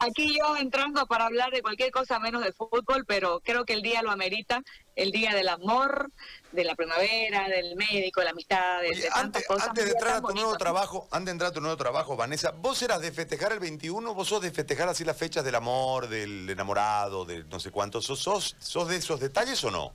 [0.00, 3.82] aquí yo entrando para hablar de cualquier cosa menos de fútbol, pero creo que el
[3.82, 4.62] día lo amerita,
[4.96, 6.10] el día del amor,
[6.52, 9.68] de la primavera, del médico, de la amistad, de, tantas antes, cosas.
[9.68, 10.42] Antes de entrar a tu bonito.
[10.42, 13.60] nuevo trabajo, antes de entrar a tu nuevo trabajo, Vanessa, ¿vos eras de festejar el
[13.60, 14.14] 21?
[14.14, 18.02] ¿Vos sos de festejar así las fechas del amor, del enamorado, de no sé cuánto?
[18.02, 19.94] ¿Sos, sos, sos de esos detalles o no?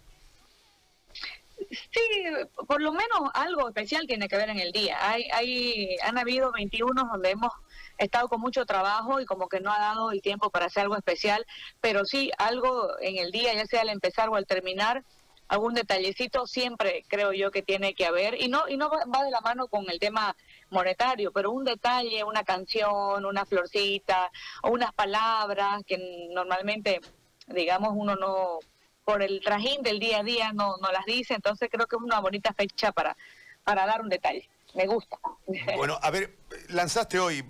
[1.70, 2.02] Sí,
[2.68, 4.98] por lo menos algo especial tiene que ver en el día.
[5.02, 7.52] Hay, hay, han habido 21 donde hemos
[7.98, 10.96] estado con mucho trabajo y como que no ha dado el tiempo para hacer algo
[10.96, 11.46] especial,
[11.82, 15.04] pero sí algo en el día, ya sea al empezar o al terminar,
[15.48, 19.32] algún detallecito siempre creo yo que tiene que haber y no y no va de
[19.32, 20.36] la mano con el tema
[20.70, 24.32] monetario, pero un detalle, una canción, una florcita
[24.64, 27.00] unas palabras que normalmente
[27.48, 28.60] digamos uno no
[29.06, 32.02] por el trajín del día a día no, no las dice, entonces creo que es
[32.02, 33.16] una bonita fecha para,
[33.64, 34.50] para dar un detalle.
[34.74, 35.18] Me gusta.
[35.78, 36.36] Bueno, a ver,
[36.68, 37.46] lanzaste hoy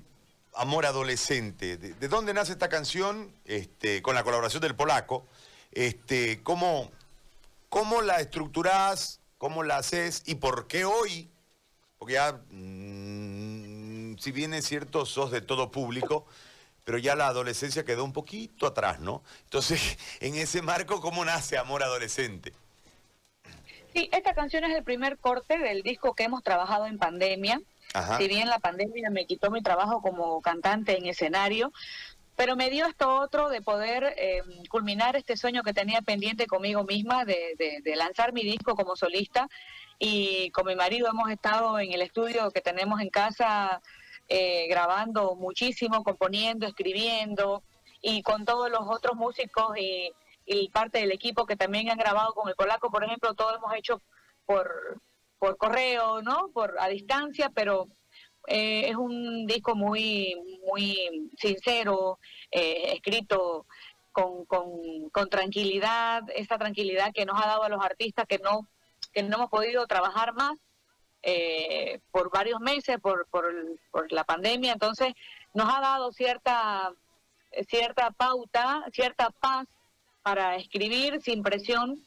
[0.54, 1.78] Amor Adolescente.
[1.78, 3.32] ¿De, de dónde nace esta canción?
[3.46, 5.26] Este, con la colaboración del polaco.
[5.72, 6.92] Este, ¿cómo,
[7.70, 9.20] ¿Cómo la estructurás?
[9.38, 10.24] ¿Cómo la haces?
[10.26, 11.30] ¿Y por qué hoy?
[11.98, 16.26] Porque ya, mm, si bien es cierto, sos de todo público,
[16.86, 19.24] pero ya la adolescencia quedó un poquito atrás, ¿no?
[19.44, 22.54] Entonces, en ese marco, ¿cómo nace Amor Adolescente?
[23.94, 27.62] Sí, esta canción es el primer corte del disco que hemos trabajado en pandemia.
[27.94, 28.18] Ajá.
[28.18, 31.72] Si bien la pandemia me quitó mi trabajo como cantante en escenario,
[32.36, 36.84] pero me dio esto otro de poder eh, culminar este sueño que tenía pendiente conmigo
[36.84, 39.48] misma de, de- de lanzar mi disco como solista.
[39.98, 43.82] Y con mi marido hemos estado en el estudio que tenemos en casa
[44.28, 47.64] eh, grabando muchísimo, componiendo, escribiendo
[48.02, 50.12] y con todos los otros músicos y,
[50.72, 54.02] parte del equipo que también han grabado con el polaco, por ejemplo, todo hemos hecho
[54.46, 55.02] por,
[55.40, 56.50] por correo, ¿no?
[56.54, 57.88] Por a distancia, pero
[58.48, 60.36] eh, es un disco muy
[60.68, 62.20] muy sincero,
[62.52, 63.66] eh, escrito
[64.12, 68.68] con, con, con tranquilidad, esa tranquilidad que nos ha dado a los artistas que no
[69.14, 70.56] que no hemos podido trabajar más
[71.28, 73.46] eh, por varios meses por, por,
[73.92, 75.14] por la pandemia, entonces
[75.54, 76.92] nos ha dado cierta
[77.70, 79.66] cierta pauta, cierta paz
[80.22, 82.04] para escribir sin presión.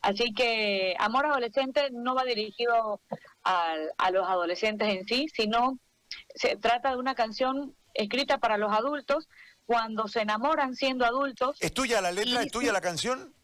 [0.00, 3.00] Así que Amor Adolescente no va dirigido
[3.42, 5.78] al- a, los adolescentes en sí, sino
[6.34, 9.28] se trata de una canción escrita para los adultos
[9.66, 11.56] cuando se enamoran siendo adultos.
[11.60, 12.42] ¿Es tuya la letra?
[12.42, 13.34] Y- ¿Es tuya la canción?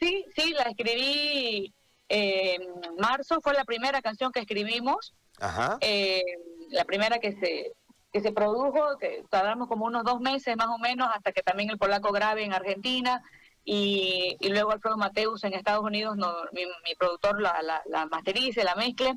[0.00, 1.72] Sí, sí, la escribí
[2.08, 5.78] eh, en marzo, fue la primera canción que escribimos, Ajá.
[5.80, 6.22] eh,
[6.70, 7.72] la primera que se
[8.12, 11.70] que se produjo, que tardamos como unos dos meses más o menos hasta que también
[11.70, 13.20] el polaco grabe en Argentina
[13.64, 18.06] y, y luego Alfredo Mateus en Estados Unidos, no, mi, mi productor la, la, la
[18.06, 19.14] masterice, la mezcle.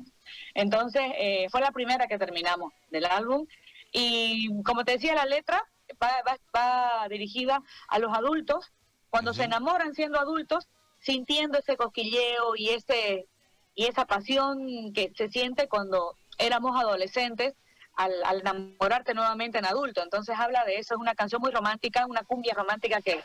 [0.54, 3.46] Entonces eh, fue la primera que terminamos del álbum
[3.92, 5.62] y como te decía la letra
[6.02, 8.72] va, va, va dirigida a los adultos
[9.10, 10.66] cuando se enamoran siendo adultos,
[11.00, 13.26] sintiendo ese cosquilleo y ese
[13.74, 17.54] y esa pasión que se siente cuando éramos adolescentes
[17.94, 20.02] al, al enamorarte nuevamente en adulto.
[20.02, 23.22] Entonces habla de eso, es una canción muy romántica, una cumbia romántica que,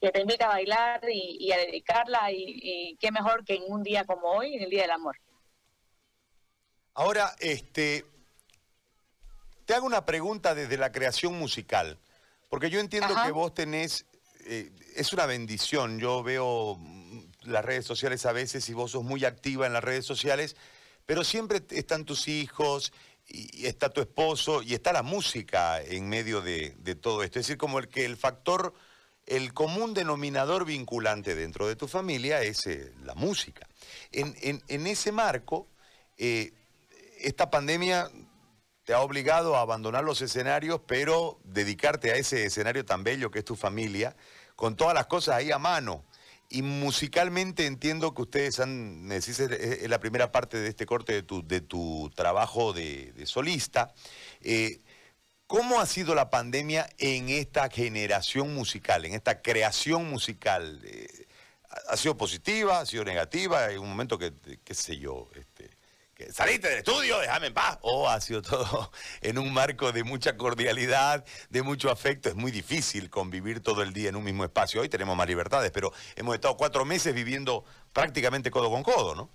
[0.00, 3.64] que te invita a bailar y, y a dedicarla y, y qué mejor que en
[3.66, 5.16] un día como hoy, en el Día del Amor.
[6.94, 8.06] Ahora, este,
[9.66, 11.98] te hago una pregunta desde la creación musical,
[12.48, 13.26] porque yo entiendo Ajá.
[13.26, 14.06] que vos tenés,
[14.46, 16.78] eh, es una bendición, yo veo
[17.44, 20.56] las redes sociales a veces y vos sos muy activa en las redes sociales,
[21.06, 22.92] pero siempre están tus hijos
[23.26, 27.38] y está tu esposo y está la música en medio de, de todo esto.
[27.38, 28.74] Es decir, como el que el factor,
[29.26, 33.66] el común denominador vinculante dentro de tu familia es eh, la música.
[34.10, 35.68] En, en- en ese marco,
[36.18, 36.52] eh,
[37.20, 38.10] esta pandemia
[38.84, 43.38] te ha obligado a abandonar los escenarios, pero dedicarte a ese escenario tan bello que
[43.38, 44.16] es tu familia,
[44.56, 46.04] con todas las cosas ahí a mano.
[46.54, 51.14] Y musicalmente entiendo que ustedes han, me decís, es- la primera parte de este corte
[51.14, 53.94] de tu, de tu trabajo de, solista.
[54.42, 54.80] Eh,
[55.46, 60.80] ¿Cómo ha sido la pandemia en esta generación musical, en esta creación musical?
[60.84, 61.26] Eh,
[61.70, 62.80] ¿Ha ha sido positiva?
[62.80, 63.64] ¿Ha sido negativa?
[63.66, 64.32] Hay un momento que,
[64.64, 65.71] qué sé yo, este,
[66.30, 67.78] saliste del estudio, déjame en paz.
[67.82, 68.90] O ha sido todo
[69.20, 72.28] en un marco de mucha cordialidad, de mucho afecto.
[72.28, 74.80] Es muy difícil convivir todo el día en un mismo espacio.
[74.80, 79.30] Hoy tenemos más libertades, pero hemos estado cuatro meses viviendo prácticamente codo con codo, ¿no?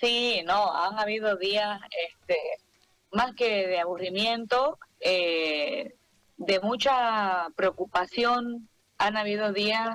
[0.00, 2.36] Sí, no, han habido días este,
[3.12, 5.94] más que de aburrimiento, eh,
[6.36, 8.68] de mucha preocupación.
[8.98, 9.90] Han habido días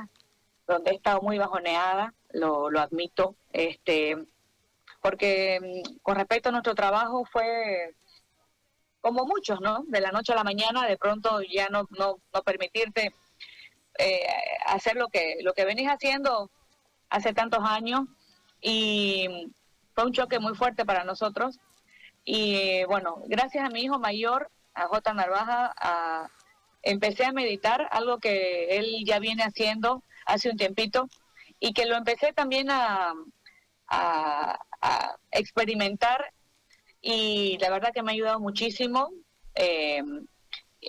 [0.66, 4.18] donde he estado muy bajoneada, lo, lo admito, este,
[5.08, 7.96] porque mm, con respecto a nuestro trabajo fue
[9.00, 9.86] como muchos, ¿no?
[9.88, 13.14] De la noche a la mañana, de pronto ya no, no, no permitirte
[14.00, 14.28] eh,
[14.66, 16.52] hacer lo que, lo que venís haciendo
[17.10, 18.02] hace tantos años
[18.60, 19.50] y
[19.96, 21.58] fue un choque muy fuerte para nosotros.
[22.26, 25.14] Y bueno, gracias a mi hijo mayor, a J.
[25.14, 26.30] Narvaja,
[26.82, 31.08] empecé a meditar, algo que él ya viene haciendo hace un tiempito,
[31.62, 33.14] y que lo empecé también a,
[33.88, 34.60] a,
[35.32, 36.34] experimentar
[37.02, 39.12] y la verdad que me ha ayudado muchísimo.
[39.56, 40.02] Eh,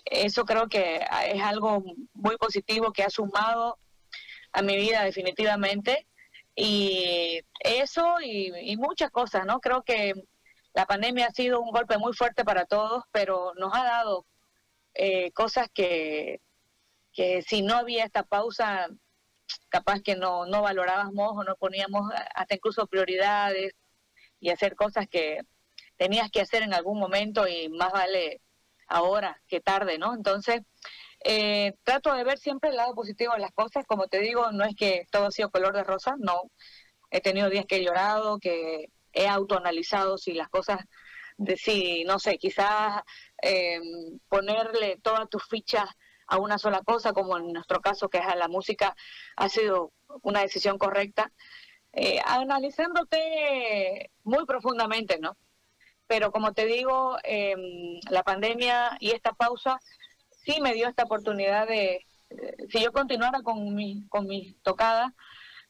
[0.05, 1.83] eso creo que es algo
[2.15, 3.79] muy positivo que ha sumado
[4.53, 6.07] a mi vida definitivamente.
[6.55, 9.61] Y eso y, muchas cosas, ¿no?
[9.61, 10.13] Creo que
[10.75, 14.27] la pandemia ha sido un golpe muy fuerte para todos, pero nos ha dado
[14.95, 16.41] eh, cosas que,
[17.13, 18.89] que si no había esta pausa,
[19.69, 23.75] capaz que no, no valorábamos o no poníamos hasta incluso prioridades
[24.41, 25.41] y hacer cosas que
[25.97, 28.41] tenías que hacer en algún momento y más vale
[28.87, 30.15] ahora que tarde, ¿no?
[30.15, 30.63] Entonces,
[31.25, 33.85] eh, trato de ver siempre el lado positivo de las cosas.
[33.87, 36.43] Como te digo, no es que todo ha sido color de rosa, no.
[37.11, 40.81] He tenido días que he llorado, que he autoanalizado si las cosas,
[41.37, 43.03] de si, no sé, quizás
[43.43, 43.81] eh,
[44.29, 45.89] ponerle todas tus fichas
[46.29, 48.95] a una sola cosa, como en nuestro caso que es a la música,
[49.37, 49.93] ha sido
[50.23, 51.33] una decisión correcta.
[51.93, 55.37] Eh, analizándote muy profundamente, ¿no?
[56.07, 59.81] Pero como te digo, em, la pandemia y esta pausa
[60.45, 65.13] sí me dio esta oportunidad de, eh, si yo continuara con mi, con mis tocadas,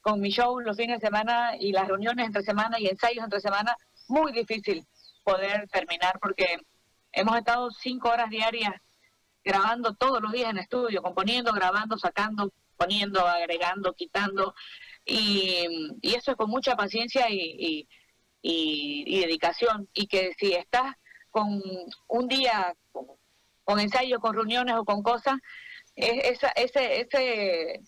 [0.01, 3.41] con mi show los fines de semana y las reuniones entre semana y ensayos entre
[3.41, 3.77] semana,
[4.09, 4.87] muy difícil
[5.25, 6.59] poder terminar porque
[7.13, 8.75] hemos estado cinco horas diarias
[9.45, 14.55] grabando todos los días en estudio, componiendo, grabando, sacando, poniendo, agregando, quitando.
[15.05, 15.67] Y,
[16.03, 17.87] eso es con mucha paciencia y,
[18.43, 19.89] dedicación.
[19.93, 20.95] Y que si estás
[21.31, 21.63] con
[22.09, 22.75] un día
[23.65, 25.37] con, ensayo, con reuniones o con cosas,
[25.95, 27.81] esa, ese, ese,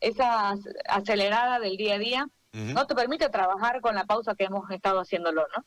[0.00, 0.54] esa
[0.86, 5.00] acelerada del día a día no te permite trabajar con la pausa que hemos estado
[5.00, 5.64] haciéndolo, ¿no?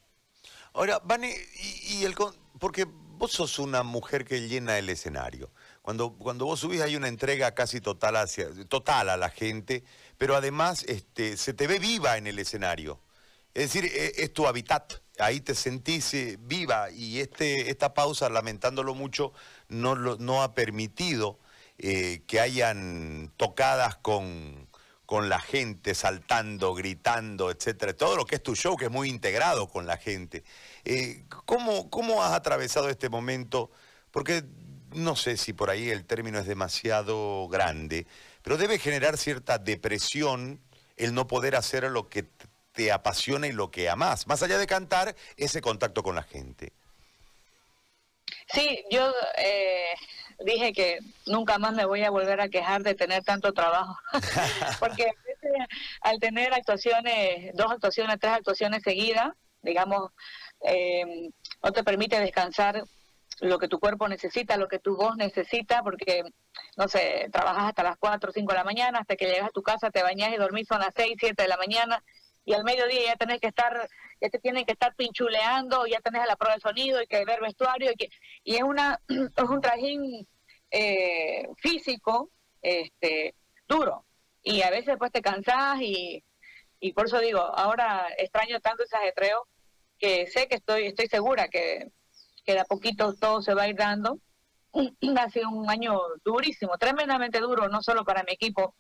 [0.74, 2.16] Ahora, Vane, y, y el,
[2.60, 2.86] porque
[3.18, 5.50] vos sos una mujer que llena el escenario.
[5.82, 9.84] Cuando, cuando vos subís hay una entrega casi total, hacia, total a la gente,
[10.18, 13.00] pero además este, se te ve viva en el escenario.
[13.54, 18.30] Es decir, e, es, tu hábitat, ahí te sentís eh, viva y este, esta pausa,
[18.30, 19.34] lamentándolo mucho,
[19.68, 21.40] no, no ha permitido
[21.80, 24.68] eh, que hayan tocadas con,
[25.08, 27.96] con la gente, saltando, gritando, etcétera.
[27.96, 30.44] Todo lo que es tu show, que es muy integrado con la gente.
[30.90, 33.70] Eh, ¿cómo, ¿Cómo has atravesado este momento?
[34.10, 34.44] Porque
[34.94, 38.08] no sé si por ahí el término es demasiado grande,
[38.42, 40.62] pero debe generar cierta depresión
[40.96, 42.24] el no poder hacer lo que
[42.72, 46.72] te apasiona y lo que amas, más allá de cantar, ese contacto con la gente.
[48.54, 49.94] Sí, yo eh,
[50.46, 53.98] dije que nunca más me voy a volver a quejar de tener tanto trabajo,
[54.80, 55.12] porque
[56.00, 60.12] al tener actuaciones, dos actuaciones, tres actuaciones seguidas, digamos,
[60.66, 61.30] eh,
[61.64, 62.84] no te permite descansar
[63.42, 66.24] lo que tu cuerpo necesita, lo que tu voz necesita, porque,
[66.76, 69.52] no sé, trabajas hasta las 4 o 5 de la mañana, hasta que llegas a
[69.52, 72.04] tu casa, te bañas y dormís son las 6, 7 de la mañana,
[72.46, 73.90] y al mediodía ya tenés que estar,
[74.22, 77.26] ya te tienen que estar pinchuleando, ya tenés a la prueba de sonido, y que
[77.26, 78.10] ver vestuario, y, que,
[78.44, 80.28] y es, una, es un trajín
[80.72, 82.32] eh, físico
[82.62, 83.36] este,
[83.68, 84.06] duro,
[84.42, 86.24] y a veces después te cansás, y,
[86.80, 89.48] y por eso digo, ahora extraño tanto ese ajetreo,
[89.98, 91.92] que sé que estoy, estoy segura que,
[92.46, 94.20] que de a poquito todo se va a ir dando.
[95.18, 98.76] ha sido un año durísimo, tremendamente duro, no solo para mi equipo,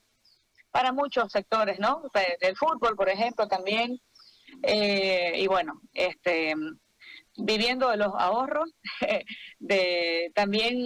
[0.70, 2.04] para muchos sectores, ¿no?
[2.39, 4.00] Del fútbol, por ejemplo, también.
[4.63, 6.54] Eh, y bueno, este
[7.38, 8.74] viviendo de los ahorros,
[9.60, 10.77] de también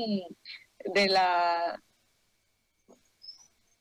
[0.94, 1.82] de la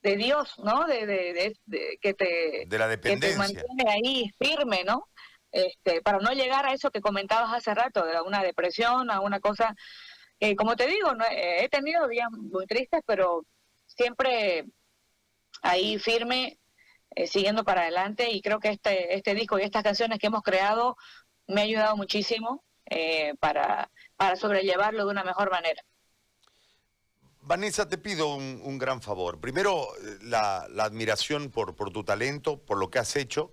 [0.02, 0.86] de Dios, ¿no?
[0.86, 3.44] De, de, de, que te de la dependencia.
[3.44, 5.06] que te mantiene ahí firme, ¿no?
[5.52, 9.40] este, para no llegar a eso que comentabas hace rato, de una depresión, a una
[9.40, 9.74] cosa,
[10.38, 13.44] eh, como te digo, no, he tenido días muy tristes, pero
[13.86, 14.66] siempre
[15.62, 16.58] ahí firme,
[17.14, 20.42] eh, siguiendo para adelante, y creo que este, este disco y estas canciones que hemos
[20.42, 20.96] creado
[21.46, 25.82] me ha ayudado muchísimo eh, para, para sobrellevarlo de una mejor manera.
[27.42, 29.40] Vanessa, te pido un, gran favor.
[29.40, 29.88] Primero,
[30.22, 33.52] la, admiración por, tu talento, por lo que has hecho,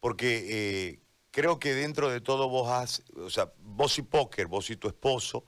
[0.00, 1.00] porque
[1.32, 4.86] creo que dentro de todo vos has, o sea, vos y Póker, vos y tu
[4.86, 5.44] esposo,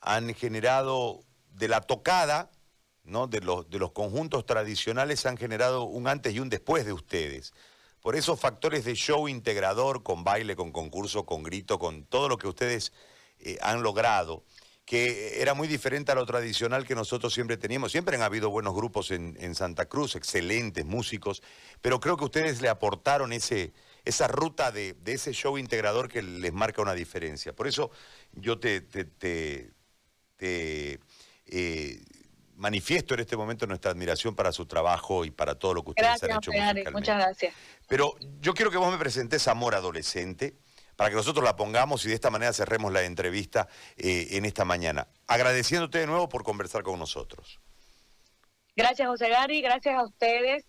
[0.00, 2.50] han generado de la tocada,
[3.04, 3.26] ¿no?
[3.26, 7.52] De los, de los conjuntos tradicionales han generado un antes y un después de ustedes.
[8.00, 12.38] Por esos factores de show integrador, con baile, con concurso, con grito, con todo lo
[12.38, 12.92] que ustedes
[13.40, 14.44] eh, han logrado.
[14.88, 17.92] Que era muy diferente a lo tradicional que nosotros siempre teníamos.
[17.92, 21.42] Siempre han habido buenos grupos en, Santa Cruz, excelentes músicos,
[21.82, 23.74] pero creo que ustedes le aportaron ese,
[24.06, 27.52] esa ruta de, ese show integrador que les marca una diferencia.
[27.52, 27.90] Por eso
[28.32, 29.74] yo te, te,
[30.38, 30.98] eh,
[32.56, 36.22] manifiesto en este momento nuestra admiración para su trabajo y para todo lo que ustedes
[36.22, 36.90] han hecho musicalmente.
[36.92, 37.54] Muchas gracias.
[37.88, 40.56] Pero yo quiero que vos me presentes Amor Adolescente
[40.98, 44.64] para que nosotros la pongamos y de esta manera cerremos la entrevista eh, en esta
[44.64, 45.06] mañana.
[45.28, 47.60] Agradeciéndote de nuevo por conversar con nosotros.
[48.74, 50.64] Gracias, José Gary, gracias a ustedes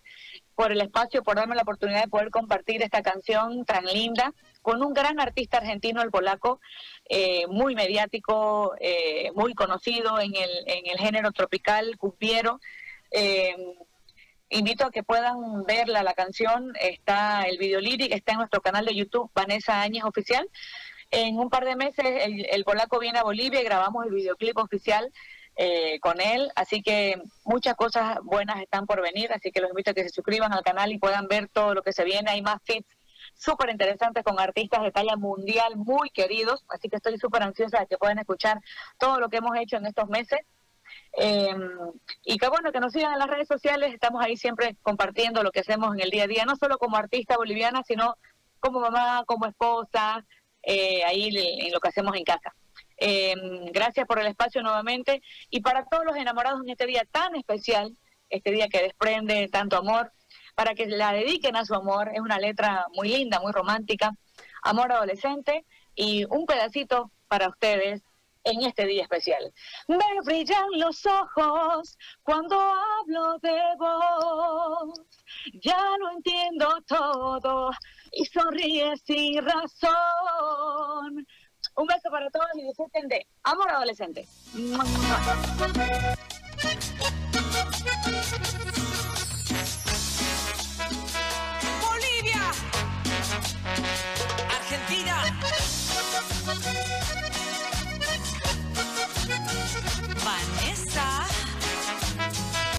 [0.54, 4.84] por el espacio, por darme la oportunidad de poder compartir esta canción tan linda con
[4.84, 6.62] un gran artista argentino, el polaco,
[7.10, 12.60] eh, muy mediático, eh, muy conocido en el, en el género tropical, cumbiero.
[14.52, 18.84] Invito a que puedan verla, la canción, está el video lírico, está en nuestro canal
[18.84, 20.50] de YouTube, Vanessa Áñez Oficial.
[21.12, 25.12] En un par de meses el, polaco viene a Bolivia y grabamos el videoclip oficial
[25.56, 29.92] eh, con él, así que muchas cosas buenas están por venir, así que los invito
[29.92, 32.32] a que se suscriban al canal y puedan ver todo lo que se viene.
[32.32, 32.88] Hay más fits
[33.36, 37.86] súper interesantes con artistas de talla mundial muy queridos, así que estoy súper ansiosa de
[37.88, 38.60] que puedan escuchar
[38.98, 40.40] todo lo que hemos hecho en estos meses.
[41.18, 41.56] Eh,
[42.24, 45.52] y que bueno, que nos sigan en las redes sociales, estamos ahí siempre compartiendo lo
[45.52, 48.16] que hacemos en el día a día, no solo como artista boliviana, sino
[48.60, 50.26] como mamá, como esposa,
[50.64, 52.54] eh, ahí en lo que hacemos en casa.
[52.98, 53.34] Eh,
[53.72, 57.98] gracias por el espacio nuevamente y para todos los enamorados en este día tan especial,
[58.30, 60.12] este día que desprende tanto amor,
[60.54, 64.12] para que la dediquen a su amor, es una letra muy linda, muy romántica,
[64.62, 68.02] amor adolescente y un pedacito para ustedes
[68.50, 69.54] en este día especial.
[69.88, 75.02] Me brillan los ojos cuando hablo de vos,
[75.62, 77.72] ya lo entiendo todo
[78.12, 81.28] y sonríe sin razón.
[81.76, 84.28] Un beso para todos y disfruten de Amor Adolescente.